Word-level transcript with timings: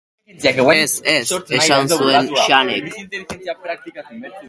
Ez, 0.75 0.93
ez, 1.15 1.33
esan 1.59 1.93
zuen 1.93 2.33
Xanek. 2.41 2.93